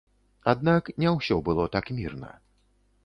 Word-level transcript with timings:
Аднак 0.53 0.89
не 1.03 1.13
ўсё 1.17 1.37
было 1.49 1.67
так 1.77 1.93
мірна. 1.99 2.31